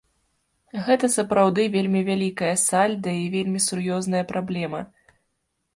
[0.87, 4.81] Гэта сапраўды вельмі вялікае сальда і вельмі сур'ёзная праблема.